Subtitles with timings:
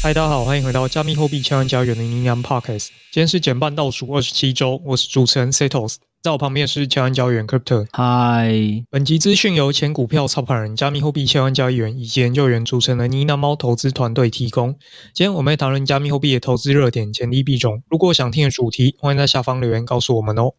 [0.00, 2.90] 嗨，大家好，欢迎回到加密货币千万交易员的营养 Podcast。
[3.10, 7.84] 今天是减半倒数二十七周，我是主持人 Setos，在我旁边是千万交易员 Crypto。
[7.92, 8.54] 嗨，
[8.90, 14.70] 本集资讯由前股票操盘人、加密货币千万交易员以及研究员组成的妮娜猫投资团队提供。
[15.12, 17.82] 今天我们会讨论加密货币的投资热点、潜力币种。
[17.90, 20.52] 如果想听的主题，欢迎在下方留言告诉我们哦。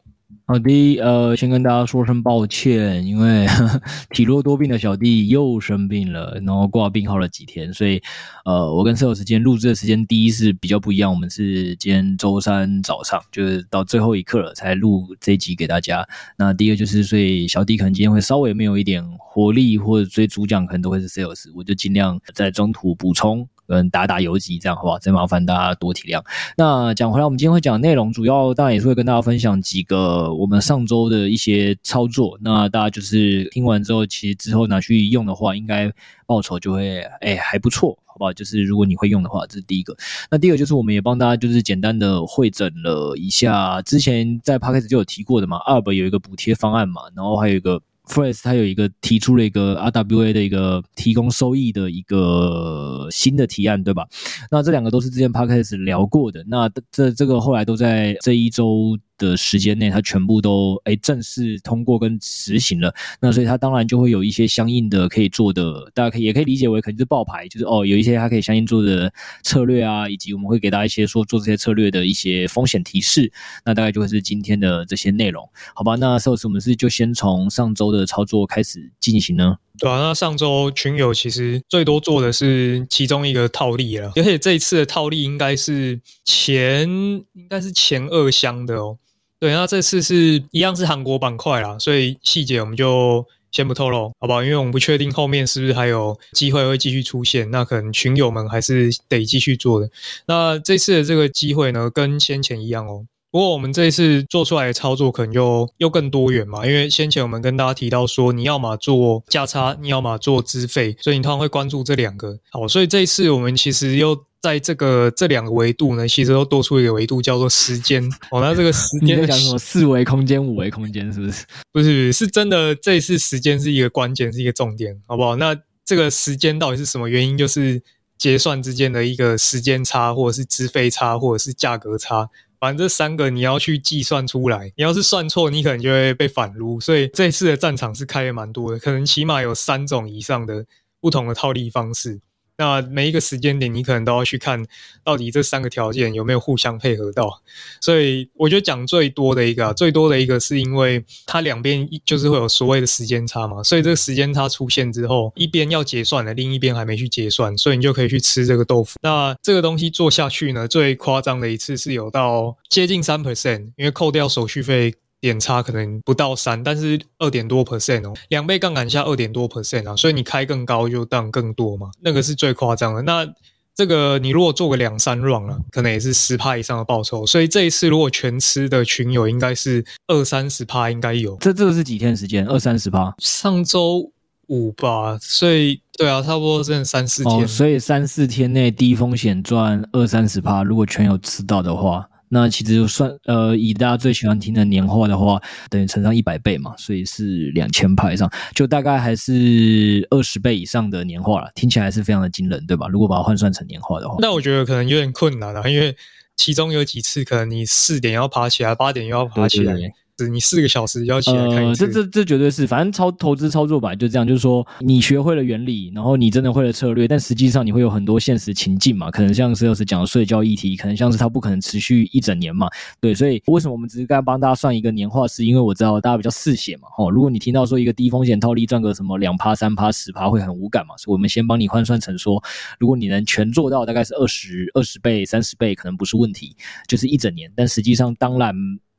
[0.46, 8.02] 好的，呃，先跟大家说声抱歉，因为呵 呵体弱多病的小弟又生病了，然后挂病号了几天，所以，
[8.46, 16.08] 呃，我跟 Sales 今天录制的时间第一是比较不一样，我们是今天周三早上，就是到最后一刻了才录这集给大家。
[16.38, 23.48] 那第二就是，所以小弟可能今天会稍微没有一点活力，或者所以主讲可能都会是 Sales，我就尽量在中途补充。
[23.70, 25.00] 嗯打打游击这样好不好？
[25.00, 26.22] 再麻烦大家多体谅。
[26.58, 32.38] 那讲回来，我们今天会讲内容，主要当然也是会跟大家分享几个我们上周的一些操作。
[32.42, 35.92] 那大家就是听完之后，其实之后拿去用的话，应该
[36.26, 38.34] 报酬就会哎还不错，好不好？
[38.34, 39.96] 就是如果你会用的话，这是第一个。
[40.30, 47.82] 那第二个就是我们也帮大家就是简单的会诊了一下，之前在 Podcast 就有提过的嘛二本有一个补贴方案嘛，然后还有一个。
[48.10, 54.08] Fresh 它有一个提出了一个 RWA 的一个提供收益的一个新的提案，对吧？
[54.52, 69.14] 那这两个都是之前 Podcast 聊过的，那这这个后来都在这一周的时间内，它全部都诶、正式通过跟实行了，那所以它当然就会有一些相应的可以做的，大家可以也可以理解为可能是爆牌，就是哦有一些它可以相应做的
[69.44, 73.32] 策略啊，以及我们会给大家一些说做这些策略的一些风险提示，
[73.64, 75.96] 那大概就会是今天的这些内容，好吧？
[75.96, 79.58] 那首先我们是就先从上周的操作开始进行呢？
[79.78, 88.98] 对啊，那上周群友其实最多做的是其中一个套利了，而且这一次的套利应该是前应该是前二箱的哦。
[89.40, 94.44] 对，那这次是一样是韩国板块啦，所以细节我们就先不透露，好不好？
[94.44, 99.90] 因为我们不确定后面是不是还有机会会继续出现，那可能群友们还是得继续做的。
[100.28, 103.06] 那这次的这个机会呢，跟先前一样哦。
[103.32, 112.38] 不过我们这一次做出来的操作可能又又更多元嘛，因为先前我们跟大家提到说，你要么做价差，你要么做资费，所以你通常会关注这两个。
[112.52, 114.26] 好，所以这一次我们其实又。
[114.42, 118.02] 在这个这两个维度呢，其实又多出一个维度，叫做时间。
[118.32, 119.60] 哦，那这个时间 你在讲什么？
[119.60, 121.46] 四维空间、五维空间，是 不是？
[121.74, 122.74] 不是，是真的。
[122.74, 125.36] 这一次时间是一个关键，是一个重点，好不好？
[125.36, 125.54] 那
[125.84, 127.38] 这个时间到底是什么原因？
[127.38, 127.84] 就是
[128.18, 132.30] 结算之间的一个时间差，或者是资费差，或者是价格差。
[132.60, 136.80] 反正这三个你要去计算出来，你要是算错，你可能就会被反撸。
[136.80, 140.66] 所以这次的战场是开的蛮多的，可能起码有三种以上的
[141.00, 142.20] 不同的套利方式。
[142.60, 144.64] 那每一个时间点，你可能都要去看
[145.02, 147.42] 到底这三个条件有没有互相配合到。
[147.80, 159.00] 所以我觉得讲最多的一个，最多的一个是因为它两边就是会有所谓的时间差嘛，所以这个时间差出现之后，一边要结算了，另一边还没去结算，所以你就可以去吃这个豆腐。
[159.02, 164.94] 那这个东西做下去呢，最夸张的一次是有到接近三 percent，因为扣掉手续费。
[165.22, 173.02] 点差可能不到三，但是二点多 percent 哦，两倍杠杆下二点多 percent 啊，所以你开更高就当更多嘛，那个是最夸张的。
[173.02, 173.28] 那
[173.76, 177.26] 这个你如果做个两三 round 了，可能也是十趴以上的报酬。
[177.26, 181.38] 所以这一次如果全吃的群友应该是二三十趴应该有。
[181.38, 182.46] 这这个是几天时间？
[182.48, 183.14] 二三十趴？
[183.20, 184.12] 上周
[184.48, 185.18] 五吧。
[185.22, 187.44] 所以对啊，差不多剩三四天。
[187.44, 192.08] 哦，所以三四天内低风险赚二三十趴，如果全有吃到的话。
[192.30, 201.52] 那其实就算呃，以大家最喜欢听的年化的话，等于乘上一百倍嘛，所以是两千趴以上，就大概还是二十倍以上的年化了。
[201.56, 202.88] 听起来还是非常的惊人，对吧？
[202.88, 205.96] 如果把它换算成年化的话，那我觉得可能有点困难了，因为
[206.36, 209.94] 其中有几次可能你四点要爬起来，八点又要爬起来，对对对，
[210.28, 211.86] 你四个小时要起来看一次。
[211.86, 222.68] 呃，这这这绝对是，反正操投资操作吧，就这样，就是说你学会了原理，然后你真的会了策略，但实际上你会有很多现实情境嘛，可能像是要是讲的睡觉议题，可能像是它不可能持续一整年嘛，
[223.00, 232.42] 对，所以为什么我们只是刚帮大家算一个年化，是因为我知道大家比较嗜血嘛，哦，如果你听到说一个低风险套利赚个什么两趴、三趴、十趴会很无感嘛，所以我们先帮你换算成说，
[232.80, 236.56] 如果你能全做到，大概是二十二十倍、三十倍，可能不是问题，
[236.88, 238.54] 就是一整年，但实际上当然。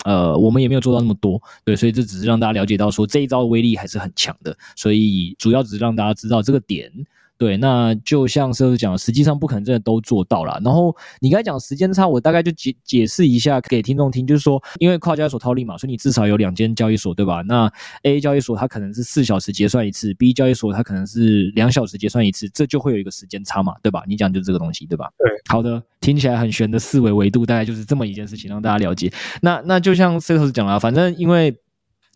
[0.05, 6.91] 呃，我们也没有做到那么多，对，所以这只是让大家了解到说这一招的威力还是很强的，所以主要只是让大家知道这个点。
[7.41, 10.61] 对，那就像是讲，实际上不可能真的都做到啦。
[10.63, 17.41] 然后你刚才讲时间差，我大概就解解释一下给听众听，就是说，因为跨交易所套利嘛，所以你至少有两间交易所，对吧？
[17.41, 17.73] 那
[18.03, 24.05] A 交易所它可能是四小时结算一次，B 交易所它可能是两小时结算一次，这就会有一个时间差嘛，对吧？
[24.07, 25.09] 你讲就是这个东西，对吧？
[25.17, 29.11] 对，好的，听起来很玄的四维维度，大概就是这么一件事情，让大家了解。
[29.41, 31.57] 那那就像 Setos 讲了，反正因为。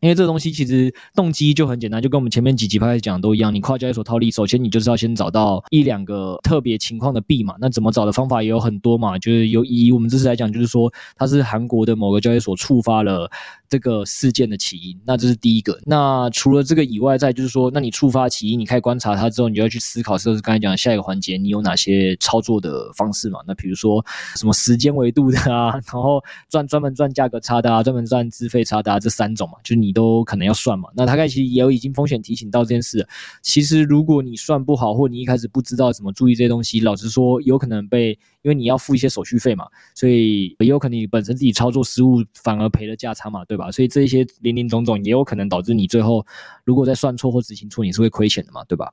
[0.01, 3.55] 因为这个东西其实动机就很简单，就跟我们前面几集开始讲的都一样。
[3.55, 7.55] 你跨交易所套利，首先你就是要先找到一两个特别情况的币嘛。
[7.59, 9.19] 那怎么找的方法也有很多嘛。
[9.19, 13.31] 就是有以我们这次来讲，就是说它是韩国的某个交易所触发了
[13.67, 15.01] 这个事件的起因。
[15.07, 15.79] 那这是第一个。
[15.87, 23.41] 那除了这个以外，再就是说，那你触发起因，你开始观察它之后，你就要去思考，就是刚才讲的下一个环节，你有哪些操作的方式嘛？
[23.47, 24.05] 那比如说
[24.37, 29.84] 什么时间维度的啊， 然后赚专门赚价格差的啊，专门赚资费差的啊，这三种嘛，就是。
[29.85, 33.07] 你都可能要算嘛，那大概其实也有已经风险提醒到这件事。
[33.43, 43.71] 其实如果你算不好，或你一开始不知道怎么注意这些东西，老实说，有可能被，因为你要付一些手续费嘛，所以也有可能你本身自己操作失误，反而赔了价差嘛，对吧？
[43.71, 46.25] 所以这一些林林总总，也有可能导致你最后
[46.65, 48.93] 如果再算错或执行错，你是会亏钱的嘛，对吧？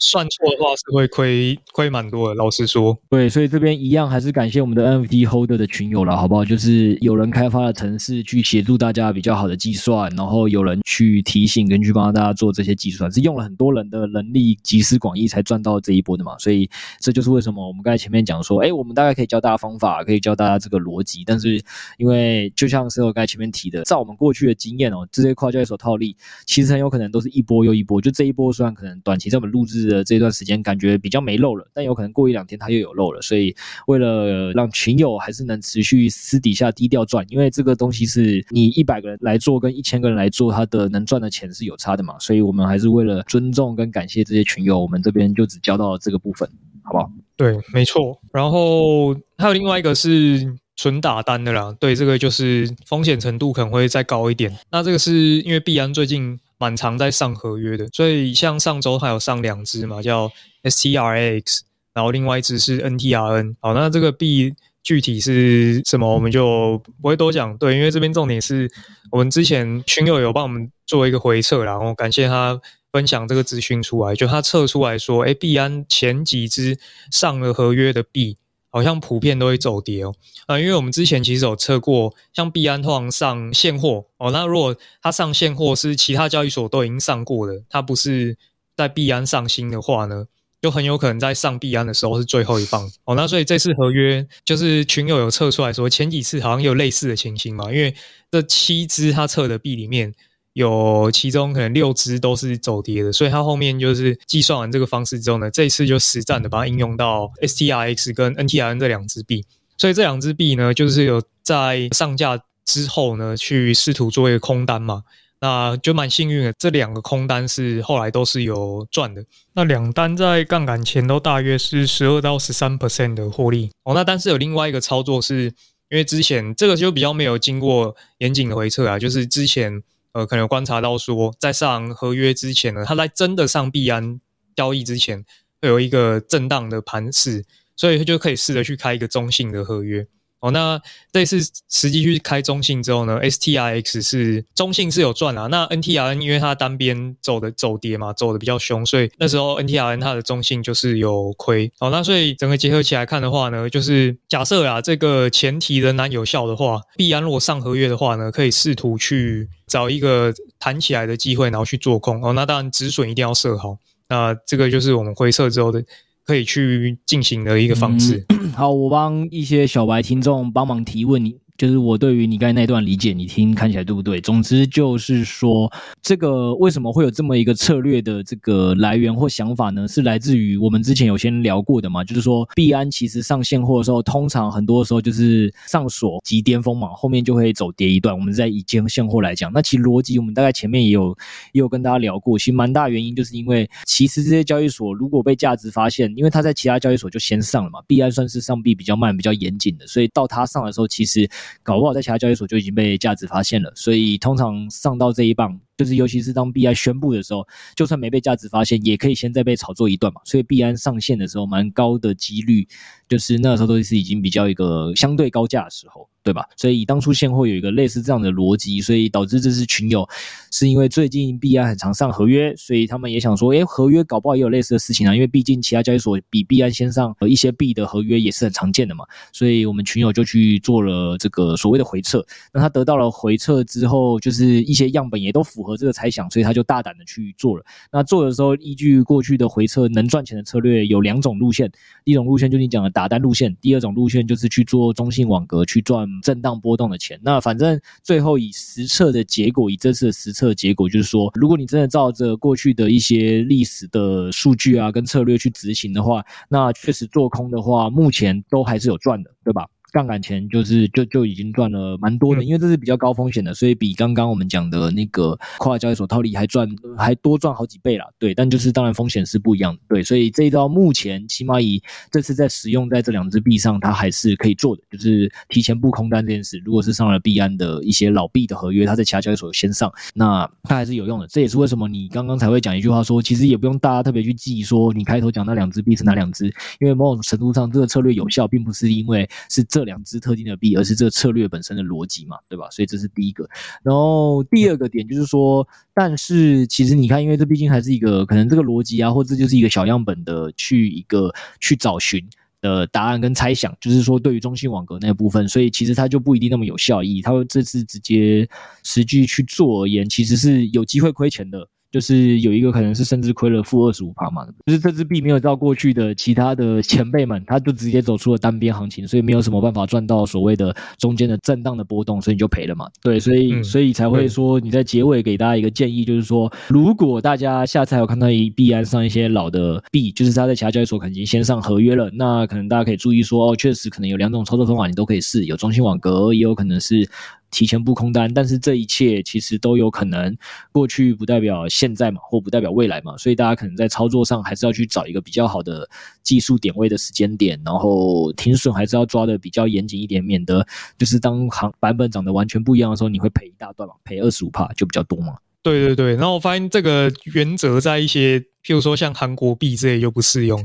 [0.00, 2.98] 算错的话是会亏亏蛮多的，老实说。
[3.10, 6.42] 对，所以这边一样还是感谢我们的 NFT Holder 的群友了，好不好？
[6.42, 16.38] 就是有人开发了程式去协助大家比较好的计算，然后有人去提醒跟去帮大家做这些计算，是用了很多人的能力集思广益才赚到这一波的嘛。
[16.38, 16.66] 所以
[16.98, 21.62] 这就是为什么我们刚才前面讲说，哎，我们大概可以教大家方法，可以教大家这个逻辑，但是
[21.98, 29.65] 因为就像是我刚才前面提的，照我们过去的经验哦，这些跨交易所套利其实很有可能都是一波又一波，就这一波虽然可能短期这么录。
[29.66, 33.54] 日的这段时间感觉比较没漏了，但有可能过一两天它又有漏了，所以
[33.86, 46.48] 为了让群友还是能持续私底下低调赚，因为这个东西是你一百个人来做跟一千个人来做，它的能赚的钱是有差的嘛，所以我们还是为了尊重跟感谢这些群友，我们这边就只教到了这个部分，
[46.82, 47.10] 好不好？
[47.36, 48.20] 对，没错。
[48.32, 54.56] 然后还有另外一个是纯打单的啦，对，这个就是风险程度可能会再高一点。
[54.70, 56.38] 那这个是因为币安最近。
[56.58, 60.30] 蛮常在上合约的，所以像上周还有上两支嘛，叫
[60.62, 61.60] STRX，
[61.92, 63.56] 然后另外一只是 NTRN。
[63.60, 67.56] 好，那这个币具体是什么，我们就不会多讲。
[67.58, 68.70] 对，因为这边重点是
[69.10, 72.60] 我们之前群友有帮我们做一个回测，然后感谢他
[72.92, 76.78] 分享这个资讯出来，就他测出来说，诶，币安前几只
[77.10, 78.38] 上了合约的币。
[78.76, 80.14] 好像普遍都会走跌哦，
[80.44, 88.36] 啊，因为我们之前其实有测过，像币安通常上现货哦，那如果它上现货是其他交易所都已经上过的，它不是
[88.76, 90.26] 在币安上新的话呢，
[90.60, 97.94] 就很有可能在上币安的时候是最后一棒哦，那所以这次合约就是群友有测出来说，前几次好像有类似的情形嘛，因为
[98.30, 100.12] 这七只他测的币里面。
[100.56, 109.44] 有其中可能六只都是走跌的，所以他后面就是计算完这个方式之后呢，这一次就实战的把它应用到 STRX 跟 NTRN 这两只币，
[109.76, 115.02] 所以这两只币呢，就是有在上架之后呢，去试图做一个空单嘛，
[115.42, 119.22] 那就蛮幸运的，这两个空单是后来都是有赚的，
[119.52, 125.52] 那两单在杠杆前都大约是十二到十三 percent 的获利哦，那但是有另外一个操作是，
[125.90, 129.82] 因为之前这个就比较没有经过严谨的回测啊，就是之前。
[130.16, 134.18] 呃，可能有观察到说，在上合约之前呢，他在真的上币安
[134.54, 135.22] 交易之前，
[135.60, 137.44] 会有一个震荡的盘势，
[137.76, 140.06] 所以他就可以试着去开一个中性的合约。
[140.40, 141.40] 哦，那这次
[141.70, 145.46] 实际去开中性之后呢，STRX 是中性是有赚啊。
[145.46, 151.72] 那 NTRN 因为它单边走的走跌嘛，走的比较凶，所以那时候 NTRN 它的中性就是有亏。
[151.80, 162.22] 哦，那所以整个结合起来看的话呢，就是假设啊，这个前提仍然有效的话，币安如果上合约的话呢，可以试图去找一个弹起来的机会，然后去做空。
[162.22, 163.78] 哦，那当然止损一定要设好。
[164.08, 165.82] 那这个就是我们回测之后的。
[166.26, 168.26] 可以去进行的一个方式。
[168.54, 174.20] 好，我帮一些小白听众帮忙提问，你就是我对于你刚才那段理解，你听看起来对不对？
[174.20, 175.70] 总之就是说，
[176.02, 179.86] 这个为什么会有这么一个策略的这个来源或想法呢？
[179.88, 182.04] 是来自于我们之前有先聊过的嘛？
[182.04, 188.16] 就是说，币安其实上现货的时候，通常很多时候就是上锁即巅峰嘛，后面就会走跌一段。
[188.16, 191.16] 我们在以现现货来讲，那其逻辑我们大概前面也有
[191.52, 201.28] 也有跟大家聊过，其实蛮大原因就是因为其实这些交易所如果被价值发现，因为它在其他交易所就先上了嘛，币安算是上币比较慢、比较严谨的，所以到它上的时候，其实
[201.62, 205.60] 搞不好在其他交易所就已经被价值发现了，所以通常上到这一棒。
[205.76, 210.20] 就是，尤其是当币安宣布的时候，就算没被价值发现，也可以先再被炒作一段嘛。
[210.24, 212.66] 所以币安上线的时候，蛮高的几率，
[213.08, 216.46] 就是那时候都是已经比较一个相对高价的时候，对吧？
[216.56, 220.08] 所以当初现货有一个类似这样的逻辑，所以导致这是群友
[220.50, 225.14] 是因为最近币安很常上合约，所以他们也想说，诶，合约搞不好也有类似的事情啊。
[225.14, 232.26] 因为毕竟其他交易所比币安先上一些币的合约也是很常见的嘛，所以我们群友就去做了这个所谓的回测。
[232.52, 237.64] 那他得到了回测之后，就是一些样本也都符和这个猜想，所以他就大胆的去做了。
[237.92, 241.70] 那做的时候，依据过去的回测，能赚钱的策略有两种路线。
[242.04, 247.18] 一种路线就你讲的打单路线，第二种路线就是去做中性网格去赚震荡波动的钱。
[247.22, 259.66] 那反正最后以实测的结果，以这次的实测结果，就是说，如果你真的照着过去的一些历史的数据啊跟策略去执行的话，那确实做空的话，目前都还是有赚的，对吧？
[259.96, 268.06] 杠杆钱就是就就已经赚了蛮多的，因为这是比较高风险的，所以比刚刚我们讲的那个跨海交易所套利还赚还多赚好几倍啦。
[268.18, 269.80] 对，但就是当然风险是不一样的。
[269.88, 276.60] 对，所以这一招目前起码以这次在使用在这两只币上，它还是可以做的，就是提前布空单这件事。
[276.62, 281.26] 如果是上了币安的一些老币的合约，它在其他交易所先上，那它还是有用的。
[281.26, 286.44] 这也是为什么你刚刚才会讲一句话说，其实也不用大家特别去记说你开头讲那两只币是哪两只，
[286.80, 289.85] 因为某种程度上这个策略有效，并不是因为是这。
[289.86, 292.68] 两只特定的币，而是这个策略本身的逻辑嘛，对吧？
[292.70, 293.48] 所以这是第一个。
[293.82, 302.22] 然后第二个点就是说，但是其实你看，因为这毕竟还是一个可能这个逻辑啊，或者就是一个小样本的去一个去找寻
[302.60, 307.22] 的答案跟猜想，就是说对于中性网格那部分，所以其实它就不一定那么有效益。
[307.22, 308.46] 它会这次直接
[308.82, 311.68] 实际去做而言，其实是有机会亏钱的。
[311.96, 322.86] 就是有一个可能是甚至亏了负二十五趴嘛，就是这支币没有照过去的其他的前辈们，他就直接走出了单边行情，所以没有什么办法赚到所谓的中间的震荡的波动，所以你就赔了嘛。
[323.02, 337.08] 对，所以所以才会说你在结尾给大家一个建议，就是说如果大家下次还有看到一币安上一些老的币，就是他在其他交易所可能已经先上合约了，那可能大家可以注意说哦，确实可能有两种操作方法你都可以试，有中心网格，也有可能是。
[337.56, 340.36] 提前布空单，但是这一切其实都有可能，
[340.72, 345.88] 过去不代表现在嘛，或不代表未来嘛，所以大家可能在操作上还是要去找一个比较好的
[346.22, 350.66] 技术点位的时间点，然后停损还是要抓的比较严谨一点，免得
[350.98, 355.36] 就是当行版本涨得完全不一样的时候，你会赔一大段嘛，赔二十五帕就比较多嘛。
[355.62, 360.62] 对对对，然后我发现这个原则在一些，譬如说像韩国币这些就不适用。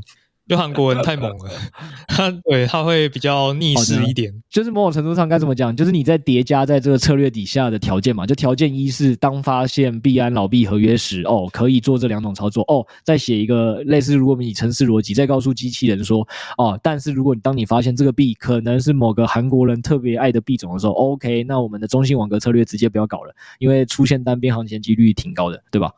[0.52, 1.50] 就韩国人太猛了，
[2.10, 16.28] 他对他会比较逆势一点，就是某种程度上该怎么讲，就是你在叠加在这个策略底下的条件嘛，就条件一是当发现币安老币合约时，哦，可以做这两种操作，哦，再写一个类似，如果你程式逻辑，再告诉机器人说，
[16.58, 25.94] 哦，但是如果你当你发现这个币可能是某个韩国人特别爱的币种的时候，OK，那我们的中性网格策略直接不要搞了，因为出现单边行情几率挺高的，对吧？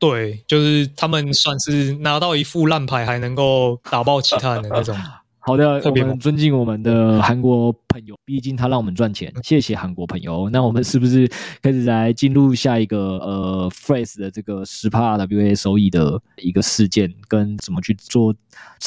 [0.00, 4.96] 对，就是他们算是拿到一副烂牌，还能够打爆其他人的那种。
[5.42, 10.48] 好的，我们尊敬我们的韩国朋友，毕竟他让我们赚钱，谢谢韩国朋友。
[10.50, 11.26] 那我们是不是
[11.62, 18.34] 开始来进入下一个呃 Frax 的这个十趴 RWA 收益的一个事件，跟怎么去做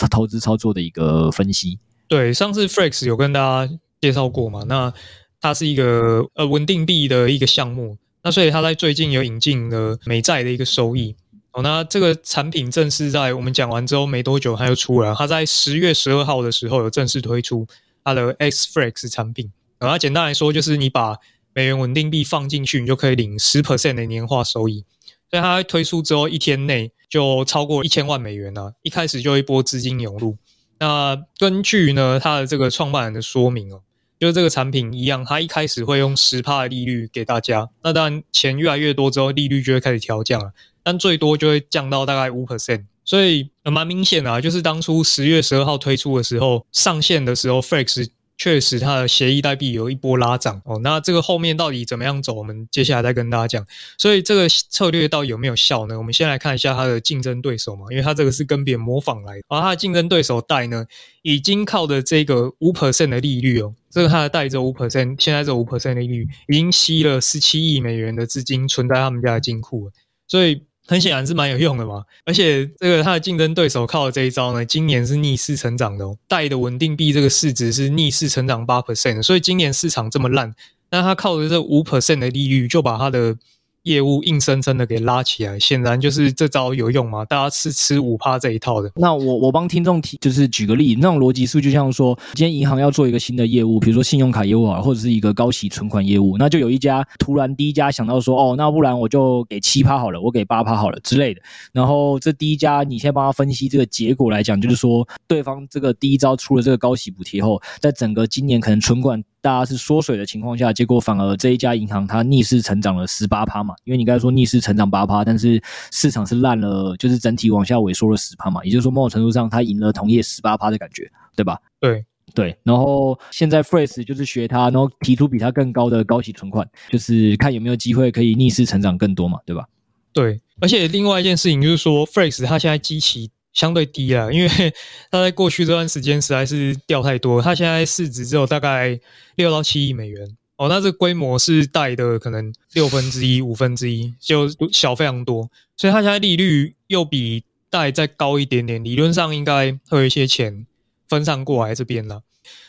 [0.10, 1.80] 投资操作的一个分析？
[2.08, 4.64] 对，上次 Frax 有跟大家介绍过嘛？
[4.68, 4.94] 那
[5.42, 7.98] 它是一个呃稳定币的一个项目。
[8.24, 11.14] 那所以他在最近有引进了美债的一个收益
[11.52, 11.62] 哦。
[11.62, 15.14] 那这个产品正式在我们讲完之后没多久，它就出来。
[15.14, 17.68] 它在十月十二号的时候有正式推出
[18.04, 19.52] 它的 X-FREX 产品。
[19.78, 21.18] 然后简单来说，就是你把
[21.54, 24.86] 美元稳定币放进去，你就可以领十 percent 的年化收益。
[25.30, 30.38] 所以它推出之后一天内就超过一千万美元了，一开始就一波资金涌入。
[30.80, 33.82] 那根据呢它的这个创办人的说明哦。
[34.24, 42.46] 就是这个产品一样，它一开始会用十帕的利率给大家，那当然钱越来越多之后，利率就会开始调降了，但最多就会降到大概五。
[42.46, 48.08] percent，所以蛮明显的啊，就是当初十月十二号推出的时候，上线的时候，FX
[48.44, 50.78] 确实它的协议代币有一波拉涨哦。
[50.84, 53.66] 那这个后面到底怎么样走，我们接下来再跟大家讲。
[53.98, 55.98] 所以这个策略到底有没有效呢？
[55.98, 59.44] 我们先来看一下它的竞争对手嘛，因为它这个是跟别人模仿来的。
[59.48, 60.86] 而它的竞争对手代呢，
[61.22, 69.94] 已经靠着这个五 percent 的利率哦，这个它的代这五 percent，现在这五 percent 的利率已经吸了十七亿美元的资金存在他们家的金库了，
[70.28, 70.64] 所以。
[70.88, 80.54] 很显然是蛮有用的嘛，而且这个它的竞争对手靠的这一招呢，今年是逆势成长的哦，带的稳定币这个市值是逆势成长八 percent，所以今年市场这么烂，
[80.92, 83.38] 那它靠的这五 percent 的利率就把它的。
[83.84, 87.26] 业务硬生生的给拉起来，显然就是这招有用嘛？
[87.26, 88.90] 大家是吃五趴这一套的。
[88.96, 101.42] 那我我帮听众提，就是举个例，那种逻辑是就像说，今天银行要做一个新的业务，比如说信用卡业务啊，或者是一个高息存款业务，那就有一家突然第一家想到说，哦，那不然我就给七趴好了，我给八趴好了之类的。
[101.74, 109.22] 然后这第一家，你先帮他分析这个结果来讲，就是说对方这个第一招出了这个高息补贴后，在整个今年可能存款。
[109.44, 113.76] 大家是缩水的情况下，结果反而这一家银行它逆势成长了十八趴嘛？
[113.84, 118.64] 因为你刚才说逆势成长八趴，但是市场是烂了，就是整体往下萎缩了十趴嘛？
[118.64, 121.60] 也就是说，某种程度上它赢了同业十八趴的感觉，对吧？
[121.82, 122.58] 对对。
[122.64, 129.40] 然后现在 Phrase 就是学它，然后提出比它更高的高息存款，就是看有没有机会可以逆势成长更多嘛？
[129.46, 129.68] 对吧？
[130.14, 130.40] 对。
[130.62, 133.30] 而且另外一件事情就是说，Phrase 它现在基期。
[133.54, 134.50] 相对低了，因为
[135.12, 139.00] 它在过去这段时间实在是掉太多，它现在市值只有大概
[139.36, 150.66] 六到七亿美元哦，那这规模是贷的可能六分之一、五分之一，就小非常多，所以它现在利率又比贷再高一点点，理论上应该会有一些钱
[151.08, 152.24] 分散过来这边了，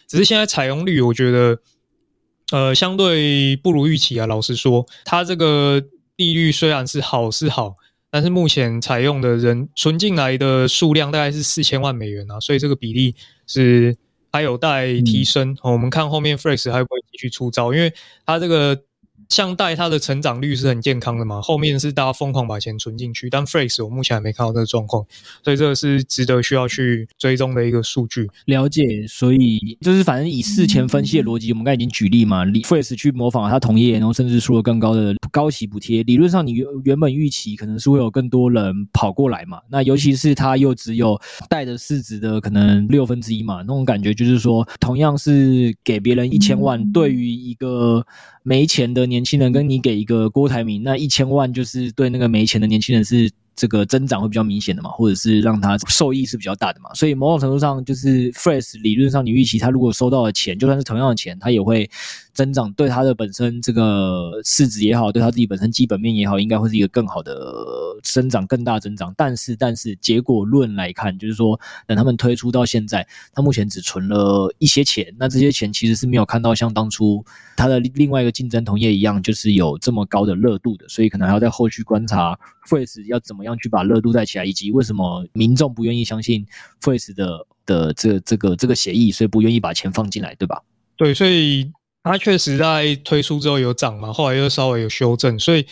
[0.07, 1.59] 只是现在采用率我觉得
[2.53, 5.83] 呃相对不如预期啊，老实说，它这个
[6.17, 7.77] 利率虽然是好是好。
[8.15, 13.13] 但是目前采用的人存进来的数量大概是四千万美元啊，所以这个比例
[13.49, 13.97] 是
[14.31, 15.51] 还有待提升。
[15.51, 17.93] 嗯哦、我们看后面 Phrase 还会不会继续出招，因为
[18.25, 18.81] 它这个。
[19.29, 25.05] 像贷它的成长率是很健康的嘛，后面是大家疯狂把钱存进去，但 Phrase 我目前还没看到这个状况，
[25.43, 28.29] 所以这个是值得需要去追踪的一个数据。
[28.47, 48.05] 了解，所以就是反正以事前分析的逻辑，我们刚才已经举例嘛，Phrase 去模仿它同业，然后甚至出了更高的高息补贴，理论上你原原本预期可能是会有更多人跑过来嘛，那尤其是它又只有贷的市值的可能六分之一嘛，那种感觉就是说，同样是给别人一千万，对于一个。
[48.47, 53.31] 没钱的年轻人跟你给一个郭台铭，那一千万就是对那个没钱的年轻人是。
[53.57, 61.89] 这个增长会比较明显的嘛，或者是让他受益是比较大的嘛，所以某种程度上就是 Fresh 理论上你预期他如果收到的钱，就算是同样的钱，他也会
[62.33, 67.33] 增长，对他的本身这个市值也好，对他自己本身基本面也好，应该会是一个更好的
[68.03, 69.15] 增长，更大增长。
[69.17, 77.25] 但是，但是结果论来看，就是说等他们推出到现在，他目前只存了一些钱，那这些钱其实是没有看到像当初
[77.57, 82.37] 他的另外一个竞争同业一样，就是有这么高的热度的，所以可能还要在后续观察
[82.69, 83.44] Fresh 要怎么。
[83.45, 86.47] 怎样去把热度带起来，以及为什么民众不愿意相信
[86.81, 90.63] Phrase 的的这、这个这个协议，所以不愿意把钱放进来，对吧？
[90.97, 91.71] 对，所以
[92.03, 95.63] 它确实在推出之后有涨嘛，后来又稍微有修正，所以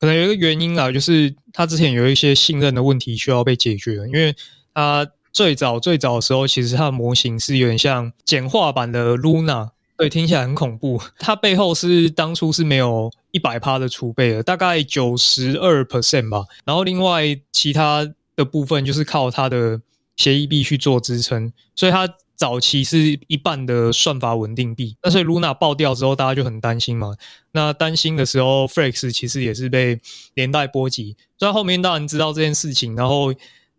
[0.00, 4.34] 可能有一个原因啊，就是它之前有一些信任的问题需要被解决，因为
[4.74, 9.68] 它最早最早的时候，其实它的模型是有点像简化版的 Luna。
[9.96, 11.00] 对，听起来很恐怖。
[11.18, 16.44] 它背后是当初是没有一百趴的储备的，大概九十二 percent 吧。
[16.64, 19.80] 然后另外其他的部分就是靠它的
[20.16, 24.96] 协议币去做支撑，所以它早期是一半的算法稳定币。
[25.02, 27.14] 那所以 Luna 爆掉之后，大家就很担心嘛。
[27.52, 30.00] 那担心的时候，Phrase 其实也是被
[30.34, 31.16] 连带波及。
[31.38, 33.32] 所以后面当然知道这件事情，然后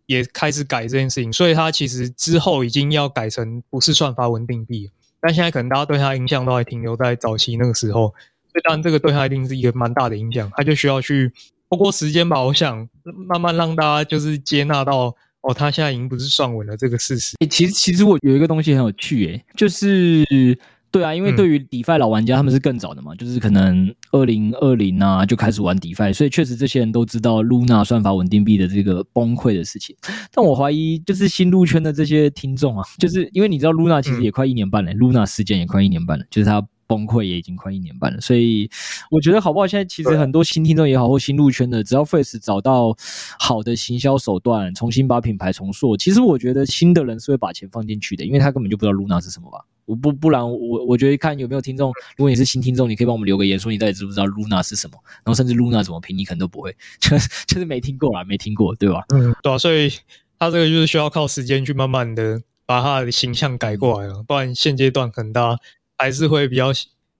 [0.06, 4.92] 也开始改这件事情，所以它其实之后已经要改成不是算法稳定币了。
[5.26, 8.08] 但现在可能大家对他印象都还停留在早期那个时候，
[8.52, 11.32] 所以当然这个对他一定是一个蛮大的影响，他就需要去
[11.70, 12.86] 通过时间吧，我想
[13.26, 17.36] 慢慢让大家就是接纳到哦，他现在已经不是算稳了这个事实。
[17.40, 20.58] 欸，其实其实我有一个东西很有趣，诶，就是。
[20.94, 29.96] 对啊，因为对于 DeFi 老玩家，他们是更早的嘛，就是可能二零二零啊就开始玩 DeFi，所以确实这些人都知道 Luna 算法稳定币的这个崩溃的事情。
[30.32, 38.70] 但我怀疑，就是新入圈的这些听众啊，就是因为你知道 Luna 其实也快一年半了，Luna 事件也快一年半了，就是它崩溃也已经快一年半了，所以
[39.10, 39.66] 我觉得好不好？
[39.66, 42.96] 现在其实很多新听众也好，或新入圈的，只要 Phrase 找到
[43.40, 49.64] 好的行销手段，重新把品牌重塑，其实我觉得新的人是会把钱放进去的，因为他根本就不知道 Luna 是什么吧。
[49.86, 57.16] 我不不然我我觉得看有没有听众，如果你是新听众，你可以帮我们留个言，说你到底知不知道 Luna 是什么，然后甚至 Luna 怎么拼，你可能都不会，就
[57.46, 59.04] 就是没听过啦，没听过，对吧？
[59.14, 59.90] 嗯，对啊，所以
[60.38, 65.60] 他这个就是需要靠时间去慢慢的把他的形象改过来了，不然现阶段可能大家
[65.98, 66.72] 还是会比较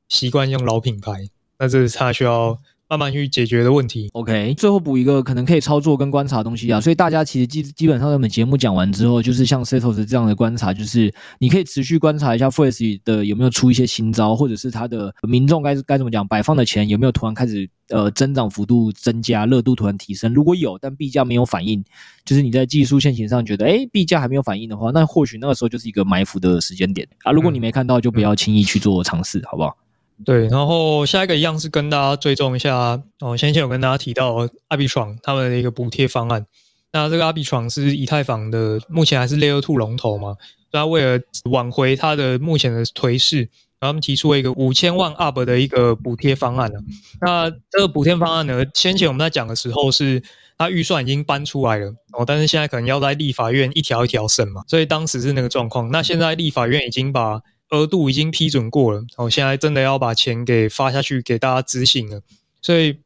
[0.08, 2.58] 习惯用老品牌，那这是他需要。
[2.88, 4.08] 慢慢去解决的问题。
[4.12, 20.32] OK，最后补一个可能可以操作跟观察的东西啊，所以大家其实基基本上在我们节目讲完之后，就是像 Setos 这样的观察，就是你可以持续观察一下 Fresh 的有没有出一些新招，或者是他的民众该该怎么讲，摆放的钱有没有突然开始呃增长幅度增加，热度突然提升。
[20.34, 21.82] 如果有，但币价没有反应，
[22.24, 27.32] 就是你在技术线型上觉得哎币价还没有反应的话，那或许那个时候就是一个埋伏的时间点啊。
[27.32, 29.74] 如果你没看到，就不要轻易去做尝试，好不好？
[30.24, 33.36] 对，然后下一个一样是跟大家追踪一下哦。
[33.36, 36.46] 先前有跟大家提到阿比床他们的一个补贴方案。
[36.92, 40.36] 那这个阿比床是以太坊的，目前还是 Layer Two 龙头嘛？
[40.70, 43.38] 所以他为了挽回它的目前的颓势，
[43.80, 46.80] 然后他们提出了一个五千万 UP 的一个补贴方案了。
[47.20, 50.22] 那这个补贴方案呢，先前我们在讲的时候是
[50.56, 55.90] 它预算已经搬出来了哦，但是现在可能要在立法院一条一条审嘛，所以当时是那个状况。
[55.90, 62.20] 那现在立法院已经把额度已经批准过了，哦，现在真的要把钱给发下去给大家执行了，
[62.60, 62.98] 所以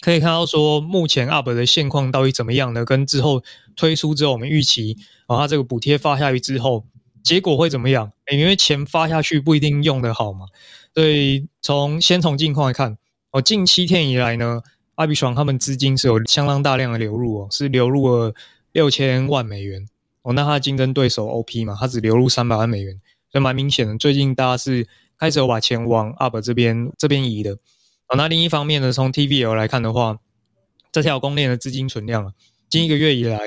[0.00, 2.84] 可以看到说，目前 UP 的现况到底怎么样呢？
[2.84, 3.42] 跟之后
[3.76, 6.86] 推出之后，我们预期，哦，它这个补贴发下去之后，
[7.22, 8.12] 结果会怎么样？
[8.32, 10.46] 因为钱发下去不一定用得好嘛，
[10.94, 12.96] 所以从先从近况来看，
[13.32, 14.62] 哦，近七天以来呢
[14.96, 18.34] ，Arbitrum 他们资金是有相当大量的流入哦，是流入了
[18.72, 19.86] 六千万美元，
[20.22, 23.00] 哦，那它的竞争对手 OP 嘛，它只流入三百万美元。
[23.30, 24.86] 所以蛮明显的，最近大家是
[25.18, 27.58] 开始有把钱往 UP 这边这边移的。
[28.08, 30.16] 哦，那另一方面呢，从 TVL 来看的话，
[30.90, 32.32] 这条公链的资金存量啊，
[32.70, 33.38] 近一个月以来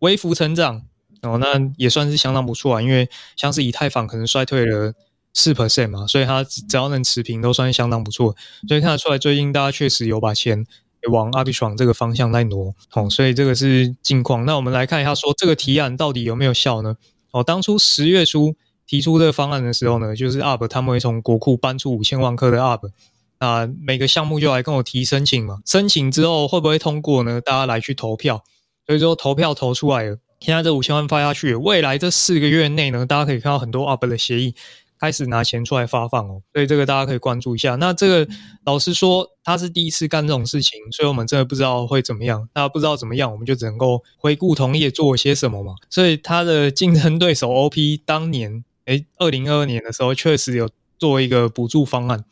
[0.00, 0.82] 微幅成长
[1.22, 2.82] 哦，那也算是相当不错啊。
[2.82, 4.92] 因为像是以太坊可能衰退了
[5.34, 8.34] 四 percent 嘛，所以它只要能持平都算是相当不错。
[8.66, 10.66] 所以看得出来，最近大家确实有把钱
[11.12, 12.74] 往 Arbitrum 这个方向在挪。
[12.94, 14.44] 哦，所以这个是近况。
[14.44, 16.96] 那我们来看一下，说这个提案到底有没有效呢？
[17.30, 18.56] 哦，当初十月初。
[18.88, 22.90] 提出这个方案的时候呢，就是 UP 他们会从国库搬出五千万颗的 UP，
[23.38, 27.40] 那每个项目就来跟我提申请嘛，申请之后会不会通过呢？
[27.40, 28.42] 大家来去投票，
[28.86, 34.54] 所以说投票投出来了，现在这五千万发下去，未来这四个月内呢，大家可以看到很多 UP 的协议。
[35.00, 37.76] 开始拿钱出来发放哦，所以这个大家可以关注一下。
[37.76, 38.28] 那这个
[38.64, 42.48] 老实说，他是第一次干这种事情，所以我们真的不知道会怎么样。
[42.52, 45.76] 那不知道怎么样，我们就只能够回顾同业做了些什么嘛。
[45.88, 52.24] 所以他的竞争对手 OP 当年，诶，二零二二年的时候确实有做一个补助方案，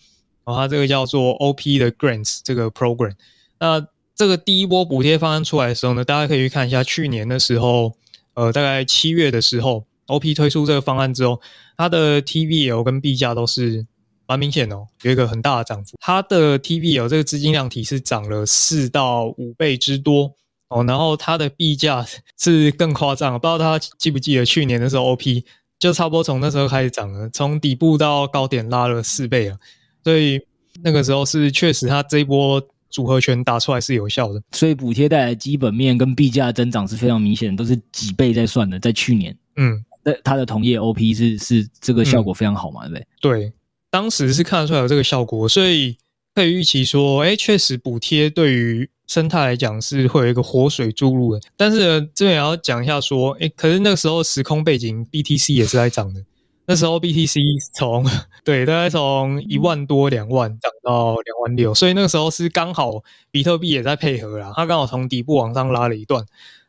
[0.44, 3.12] 然后他这个叫做 OP 的 Grants 这个 Program。
[3.60, 7.92] 那这个第一波补贴方案出来的时候呢，大家可以去看一下去年的时候，
[8.34, 9.84] 呃，大概七月的时候。
[10.08, 11.40] OP 推出这个方案之后，
[11.76, 13.84] 它的 TVL 跟币价都是
[14.28, 15.96] 蛮明显的哦，有一个很大的涨幅。
[16.00, 20.32] 它的 TVL 这个资金量体是涨了四到五倍之多
[20.68, 22.06] 哦，然后它的币价
[22.38, 25.44] 是更夸张，不知道大家记不记得去年的时候，OP
[25.78, 29.58] 就差不多从那时候开始涨了，从底部到高点拉了四倍啊，
[30.02, 30.40] 所以
[30.82, 34.42] 那个时候是确实它这一波组合拳打出来是有效的。
[34.52, 39.84] 所以补贴带来基本面跟币价增长是非常明显的，都是几倍在算的，在去年，嗯。
[40.08, 42.86] 那它的同业 OP 是是这个效果非常好嘛？
[42.86, 43.06] 对不对？
[43.20, 43.52] 对，
[43.90, 45.96] 当时是看得出来有这个效果，所以
[46.32, 51.40] 可以预期说，哎，确实补贴对于生态来讲是会有一个活水注入的。
[51.56, 56.24] 但是呢，这边也要讲一下说，哎，可是那个时候时空背景，BTC 也是在涨的。
[56.66, 57.40] 那时候 BTC
[57.74, 58.04] 从
[58.44, 66.24] 对大概从一万多两万涨到两万六，所以那个时候是刚好比特币也在配合啦，它刚好从底部往上拉了一段，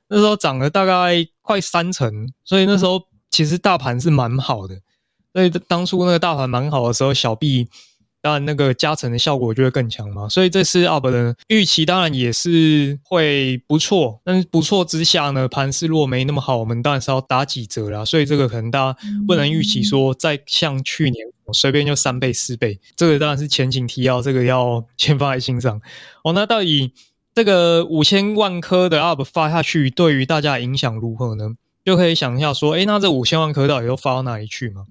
[0.08, 3.02] 那时候涨了大概快三成，所以那时候。
[3.30, 4.80] 其实大盘是蛮好的，
[5.34, 7.68] 所以当初那个大盘蛮好的时候，小币
[8.28, 10.28] 当然那个加成的效果就会更强嘛。
[10.28, 18.04] 所以这次 UP 的预期当然也是会不错，但是不错之下呢，盘势若没那么好，我们当然是要打几折啦。
[18.04, 25.80] 所以这个可能大家不能预期说再像去年随便就三倍四倍，这个当然是前景提要，这个要先放在心上。
[26.26, 26.92] 哦，那到底
[27.34, 31.56] 这个五千万颗的 UP 发下去，对于大家影响如何呢？
[31.86, 34.84] 就可以想一下说，诶，那这五千万颗到底要发到哪里去嘛？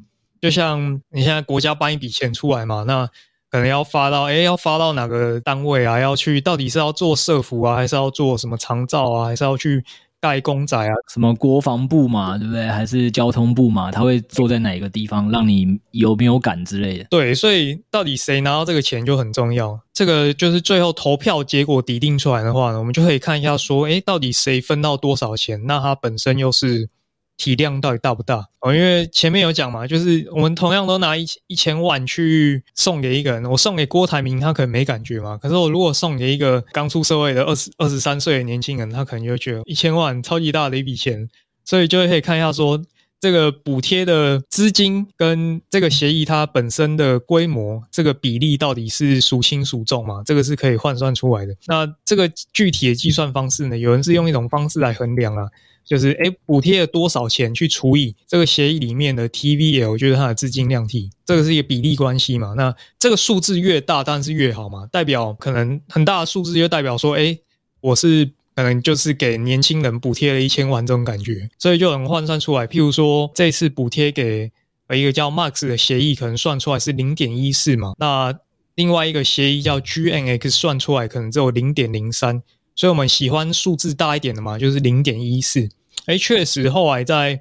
[0.47, 3.05] 就像你现在国家搬一笔钱出来嘛，那
[3.51, 5.99] 可能要发到，诶，要发到哪个单位啊？
[5.99, 9.85] 要去到底是要做社福啊，还是要做什么长照啊，还是要去？
[10.19, 12.67] 盖公仔啊，什么国防部嘛，对不对？
[12.67, 13.93] 还是交通部嘛？
[13.93, 17.05] 他会坐在哪个地方，让你有没有感之类的？
[17.11, 19.79] 对，所以到底谁拿到这个钱就很重要。
[19.93, 25.63] 这个就是最后投票结果底定出来的话呢，我们就可以看一下说，诶，到底谁分到多少钱？
[25.67, 26.89] 那它本身又是。
[27.37, 28.75] 体量到底大不大哦？
[28.75, 35.37] 因为前面有讲嘛，就是我们同样都拿一一千万去送给一个人，我送给郭台铭，他可能没感觉嘛。
[35.37, 41.29] 可是我如果送给一个刚出社会的二十二十三岁的年轻人，他可能就觉得一千万超级大的一笔钱，
[41.65, 42.83] 所以就会可以看一下说，
[43.21, 50.23] 这个补贴的资金跟这个协议它本身的规模，这个比例到底是孰轻孰重嘛？
[50.25, 51.55] 这个是可以换算出来的。
[51.67, 53.77] 那这个具体的计算方式呢？
[53.77, 55.49] 有人是用一种方式来衡量啊，
[55.87, 62.55] 就是诶补贴了多少钱去除以这个协议里面的 TVL，就是它的资金量体，这个是一个比例关系嘛？
[62.57, 67.41] 那这个数字越大，当然是越好嘛，代表可能很大的数字就代表说，诶
[67.81, 68.33] 我是。
[68.57, 72.67] 可能就是给年轻人补贴了一千万这种感觉，所以就能换算出来。
[72.67, 74.51] 譬如说，这次补贴给
[74.95, 77.93] 一个叫 Max 的协议，可能算出来是零点一四嘛。
[77.99, 78.35] 那
[78.75, 82.43] 另外一个协议叫 GNX，算出来可能只有零点零三。
[82.77, 85.69] 所以我们喜欢数字大一点的嘛，就是零点一四。
[86.05, 87.41] 哎，确实，后来在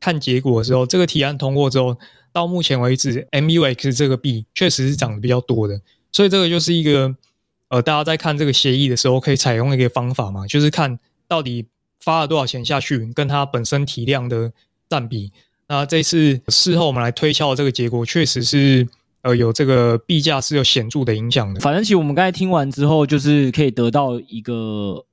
[0.00, 1.96] 看结果的时候，这个提案通过之后，
[2.32, 5.80] 到目前为止，MUX 这个币确实是涨得比较多的。
[6.10, 7.14] 所以这个就是一个。
[7.72, 11.64] 呃，大家在看这个协议的时候，可以采用一个方法嘛，就是看到底
[12.00, 14.52] 发了多少钱下去，跟它本身体量的
[14.88, 15.30] 占比。
[15.68, 18.88] 那这次事后我们来推敲这个结果，确实是
[19.22, 21.60] 呃有这个币价是有显著的影响的。
[21.60, 25.04] 反正其实我们刚才听完之后，就是可以得到一个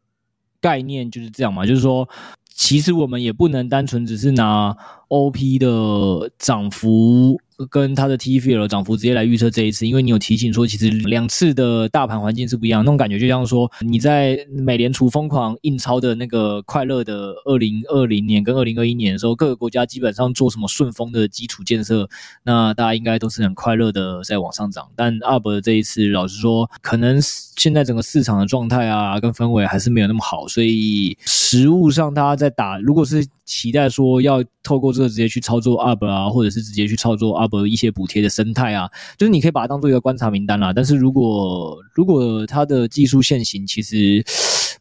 [0.62, 2.08] 概念，就是这样嘛，就是说，
[2.54, 4.76] 其实我们也不能单纯只是拿
[5.10, 7.40] OP 的涨幅。
[7.66, 22.08] 跟它的 TVL 涨幅直接来预测这一次，因为你有提醒说，其实两次的大盘环境是不一样，那种感觉就像说你在美联储疯狂印钞的那个快乐的二零二零年跟二零二一年的时候，各个国家基本上做什么顺风的基础建设，
[22.44, 24.88] 那大家应该都是很快乐的在往上涨。
[24.96, 37.48] 但 UP 的这一次，老实说，可能现在整个市场的状态啊跟氛围还是没有那么好，所以实物上大家在打，如果是期待说要透过这个直接去操作 UP 啊，或者是直接去操作 UP。
[37.66, 40.74] 一些补贴的生态啊，就是你可以把它当做一个观察名单啦。
[40.74, 44.24] 但是如果如果它的技术线型其实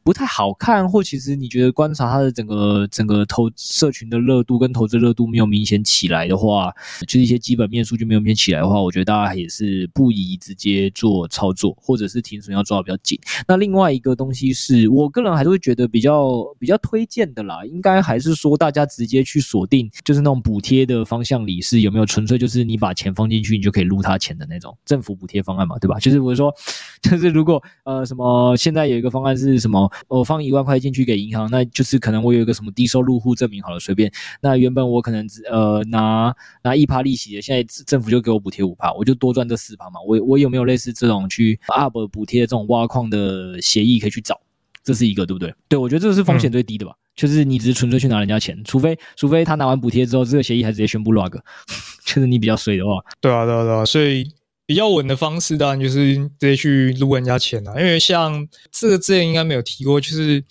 [0.03, 6.73] 不太好看，或其实你觉得观察它的整个整个投社群的热度跟投资热度没有明显起来的话，
[7.07, 13.19] 就是一些基本面数据没有明显起来的话，我觉得大家也是不宜直接做操作，或者是停损要抓的比较紧。
[13.49, 22.66] 那另外一个东西是我个人还是会觉得比较比较推荐的啦，应该还是说大家直接去锁定，就是那种补贴的方向里是有没有纯粹就是。
[22.66, 26.01] 你把钱放进去，你就可以撸他钱的那种政府补贴方案嘛，对吧？
[26.01, 26.53] 就是我说，
[27.01, 34.11] 就是如果呃什么现在有一个方案是什么，我放一万块进去给银行，那就是可能我有一个什么低收入户证明好了，随便。
[34.40, 40.01] 那原本我可能只呃拿拿一趴利息的，现在政府就给我补贴五趴，我就多赚这四趴嘛。
[40.05, 44.40] 我我有没有类似这种去 UP 补贴的这种挖矿的协议可以去找？
[44.83, 45.55] 这是一个对不对？
[45.69, 46.95] 对，我觉得这个是风险最低的吧。
[47.17, 51.33] 就是你只是纯粹去拿人家钱，除非除非他拿完补贴之后，这个协议还直接宣布 log，
[52.05, 53.03] 就是你比较衰的话。
[53.23, 54.31] 对啊，对啊，对啊，所以
[54.67, 57.73] 比较稳的方式当然就是直接去撸人家钱啊。
[57.81, 60.45] 因为像这个之前应该没有提过，就是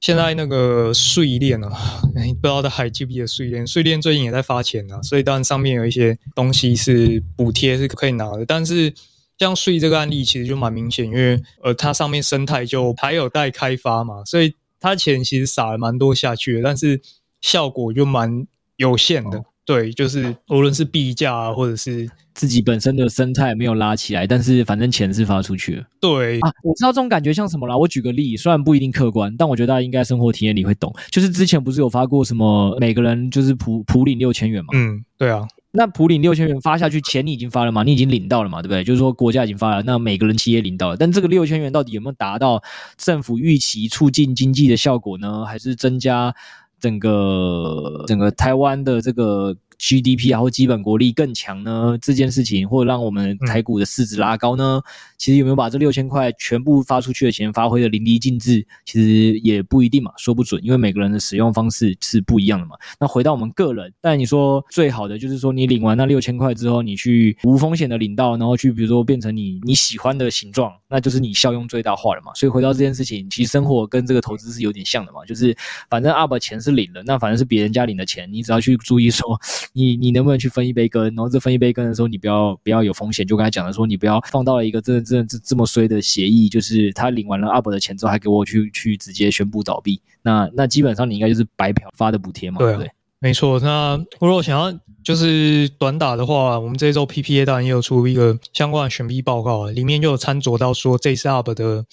[0.00, 1.68] 现在那个税链啊，
[2.14, 3.66] 不知道大家还记不记得税链？
[3.66, 8.46] 税链最近也在发钱啊，所以当然上面有一些东西是补贴是可以拿的。
[8.46, 8.94] 但是
[9.40, 14.54] 像税这个案例其实就蛮明显，因为呃它上面生态就还有待开发嘛，所以。
[14.84, 17.00] 他钱其实撒了蛮多下去的，但是
[17.40, 19.38] 效果就蛮有限的。
[19.38, 25.84] 哦、对，就是无论是币价啊，或者是自己本身的生态没有拉起来，但是反正钱是发出去了。
[25.98, 27.74] 对啊，我知道这种感觉像什么啦。
[27.74, 30.94] 我举个例，虽然不一定客观，但我觉得大家应该生活体验里会懂。
[31.10, 34.68] 就是之前不是有发过什么每个人就是普普领六千元嘛？
[34.74, 35.48] 嗯，对啊。
[35.76, 37.82] 那普领六千元发下去，钱你已经发了嘛？
[37.82, 38.62] 你已经领到了嘛？
[38.62, 38.84] 对不对？
[38.84, 42.62] 就是说国家已经发了，那每个人企业领到了，但这个六千元到底有没有达到
[42.96, 45.44] 政府预期促进经济的效果呢？
[45.44, 46.32] 还是增加
[46.78, 51.96] 整个整个台湾的这个？GDP 然后基本国力更强呢？
[52.00, 54.82] 这件事情或者让我们台股的市值拉高呢？
[54.84, 58.66] 嗯、其实有没有把这六千块全部发出去的钱发挥的淋漓尽致？
[58.84, 62.76] 其实也不一定嘛，说不准，因为每个人的使用方式是不一样的嘛。
[62.98, 72.32] 那回到我们个人，但你说最好的就是说，你领完那六千块之后，你去无风险的领到，然后去比如说变成你你喜欢的形状，那就是你效用最大化了嘛。
[72.34, 75.56] 所以回到这件事情，其实生活跟这个投资是有点像的嘛，就是
[75.90, 79.38] 反正 UP 钱是领了，那反正是别人家领的钱，你只要去注意说。
[79.72, 81.02] 你你能不能去分一杯羹？
[81.04, 83.26] 然后这分一杯羹的时候，你不要不要有风险。
[83.26, 90.00] 就刚才讲的说，你不要放到了一个这这这这么衰的协议，就是他领完了 UP 的钱之后，还给我去去直接宣布倒闭。
[90.22, 92.90] 那那基本上你应该就是白嫖发的补贴嘛，对不对？
[93.18, 93.58] 没错。
[93.60, 101.84] 那如果想要就是短打的话，我们这一周 PPA 当然也有出一个相关的选币报告，里面就有参酌到说这次 UP 的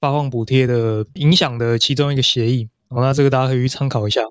[0.00, 2.68] 发放补贴的影响的其中一个协议。
[2.88, 4.22] 好，那这个大家可以去参考一下。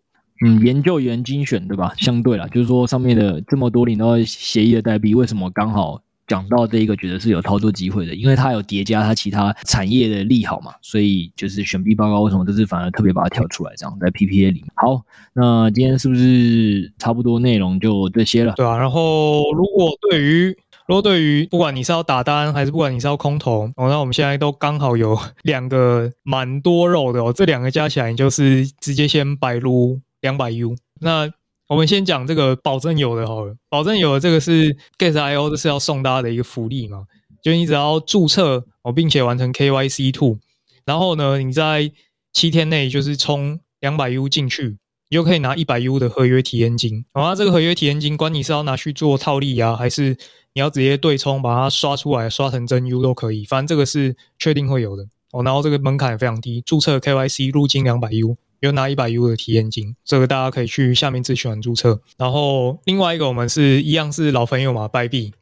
[0.46, 1.94] 嗯，研究员精选对吧？
[1.98, 14.66] 相对啦，就是说上面的这么多领到协议的代币，为什么刚好讲到这一个，觉得是有操作机会的，因为它有叠加它其他产业的利好嘛，所以就是选币报告为什么这次反而特别把它挑出来，这样在 PPA 里面。
[14.76, 15.02] 好，
[15.34, 18.54] 那今天是不是差不多内容就这些了？
[18.58, 20.56] 对啊，然后如果对于
[20.88, 30.76] 如果对于不管你是要打单还是不管你是要空投，哦，那我们现在都刚好有两个蛮多肉的哦，这两个加起来你就是直接先摆入两百 U。
[31.00, 31.32] 那
[31.68, 37.06] 我们先讲这个保证有的好了，保证有的这个是 Gas.io，这是要送大家的一个福利嘛，
[37.44, 40.38] 就你只要注册哦，并且完成 KYC two，
[40.86, 41.92] 然后呢，你在
[42.32, 44.78] 七天内就是充两百 U 进去，
[45.10, 47.04] 你就可以拿一百 U 的合约体验金。
[47.14, 50.18] 好，那这个合约体验金，管你是要拿去做套利啊，还是
[50.54, 55.44] 你要直接对冲把它刷出来刷成真 U 都可以，反正这个是确定会有的哦。
[55.44, 58.38] 然后这个门槛也非常低，注册 KYC 入金两百 U。
[58.60, 62.02] 有拿一百 U 的体验金，这个大家可以去下面自选注册。
[62.18, 65.34] 然后另外一个我们是一样是老朋友嘛，Bybit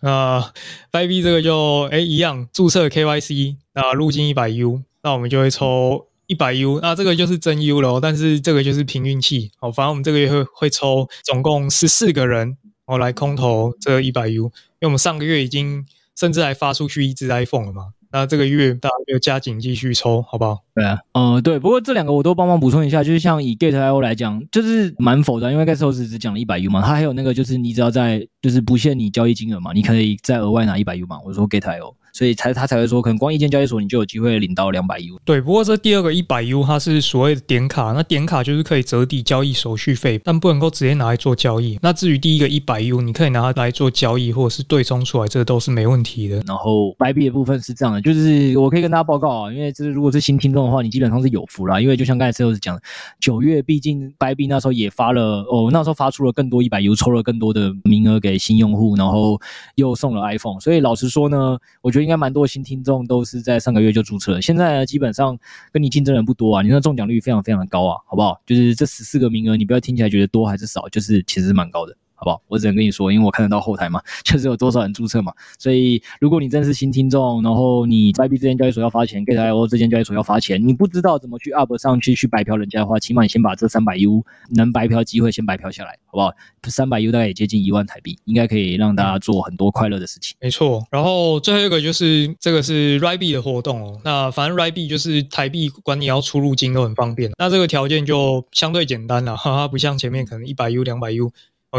[0.00, 0.52] 啊
[0.92, 9.50] ，Bybit 这个就哎一样注册 KYC 啊，入金一百 U，那我们就会抽一百 U，那这个就是真 U 了，但是这个就是凭运气。
[9.58, 15.84] 好，反正我们这个月会会抽总共十四个人，我来空投这一百 U，因为我们上个月已经
[16.16, 17.94] 甚至还发出去一支 iPhone 了嘛。
[18.14, 20.60] 那这个月大家就加紧继续抽，好不好？
[20.72, 21.58] 对啊，嗯，对。
[21.58, 31.18] 不过这两个我都帮忙补充一下，就是像以 Gate.io 来讲，就是蛮否的，因为 Gate.io 只讲了一百 U 嘛，它还有那个就是你只要在就是不限你交易金额嘛，你可以再额外拿一百 U 嘛。
[31.24, 31.96] 我说 Gate.io。
[32.14, 35.18] 所以才他才会说，可能光一间交易所你就有机会领到两百 U。
[35.24, 41.76] 对，不过这第二个一百 U 它是所谓的点卡，那点卡就是可以折抵交易手续费，但不能够直接拿来做交易。
[41.82, 46.40] 那至于第一个一百 U，你可以拿它来做交易或者是对冲出来，这个都是没问题的。
[46.46, 52.82] 然后 Bybit 的部分是这样的，就是我可以跟大家报告啊，因为这是如果是新听众的话，你基本上是有福啦，因为就像刚才 Sales 讲的，
[53.18, 59.40] 九月毕竟 Bybit 那时候也发了哦，那时候发出了更多一百 U，抽了更多的名额给新用户，然后
[59.74, 60.60] 又送了 iPhone。
[60.60, 62.84] 所以老实说呢，我觉得应该蛮多新听。
[62.84, 65.38] 众都是在上个月就注册了，现在呢，基本上
[65.72, 68.38] 跟你竞争人不多啊，你那中奖率非常非常的高啊，好不好？
[68.44, 71.96] 就是这十四个名额，你不要听起来觉得多还是少，就是其实蛮高的。
[72.24, 72.42] 好不好？
[72.48, 75.30] 我只能跟你说，因为我看得到后台嘛，确 实有多少人注册嘛。
[75.58, 86.32] 所以如果你真的是新听众，然后你 Bybit 这间交易所要发钱，Gate.io 这间交易所要发钱，你不知道怎么去 up 上去去白嫖人家的话，起码你先把这三百 U 能白嫖机会先白嫖下来，好不好？
[86.68, 90.34] 三百 U 大概也接近一万台币，应该可以让大家做很多快乐的事情。
[90.40, 90.82] 没错。
[90.90, 94.00] 然后最后一个就是这个是 r y b 的活动哦。
[94.02, 97.30] 那反正 r y b 就是台币，管你要出入金都很方便。
[97.38, 101.30] 那这个条件就相对简单了，哈哈，不像前面可能一百 U、两百 U。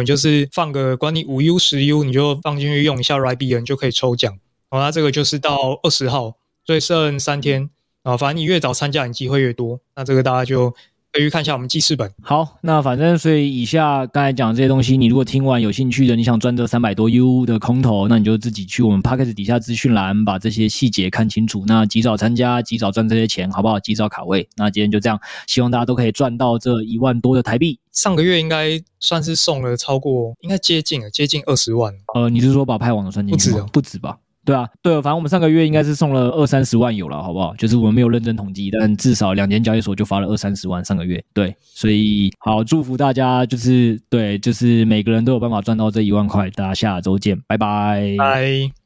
[0.01, 4.33] 你就是放个管你五 U 十 U，你就放进去用一下 r i b e 你就可以抽奖。
[4.69, 7.69] 哦，那这个就是到二十号，所以剩三天
[8.03, 8.15] 啊。
[8.17, 9.79] 反正你越早参加，你机会越多。
[9.95, 10.75] 那这个大家就。
[11.19, 12.11] 可以看一下我们记事本。
[12.21, 21.63] 好，那反正所以以下刚才讲的这些东西，你如果听完有兴趣的，你想赚这三百多 U 的空投，那你就自己去我们 Podcast 底下资讯栏把这些细节看清楚。
[21.67, 23.79] 那及早参加，及早赚这些钱，好不好？
[23.79, 24.47] 及早卡位。
[24.57, 27.79] 那今天就这样，希望大家都可以赚到这一万多的台币。
[27.93, 31.93] 上个月应该算是送了超过，应该接近了，接近二十万。
[32.13, 33.65] 呃，你是说把派网的算进去吗？
[33.71, 34.17] 不止，不止吧？
[34.45, 37.55] 对啊，对啊，反正我们上个月应该是送了二三十万有了，好不好？
[37.55, 41.23] 就是我们没有认真统计，但至少两间交易所就发了二三十万上个月。
[41.33, 46.49] 对，所以好，祝福大家，就是对，就是每个人都有办法赚到这一万块。
[46.51, 48.15] 大家下周见，拜拜。
[48.17, 48.84] 拜。